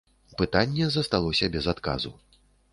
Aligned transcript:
Пытанне 0.39 0.87
засталося 0.95 1.53
без 1.59 1.71
адказу. 1.77 2.17